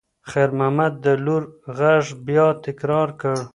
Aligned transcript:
خیر 0.29 0.49
محمد 0.57 0.93
د 1.03 1.05
لور 1.25 1.43
غږ 1.77 2.05
بیا 2.27 2.47
تکرار 2.65 3.09
کړ. 3.21 3.37